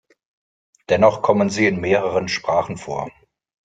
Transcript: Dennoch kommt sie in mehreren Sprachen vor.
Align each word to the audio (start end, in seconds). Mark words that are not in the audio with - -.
Dennoch 0.89 1.21
kommt 1.21 1.51
sie 1.53 1.67
in 1.67 1.79
mehreren 1.79 2.27
Sprachen 2.27 2.75
vor. 2.75 3.11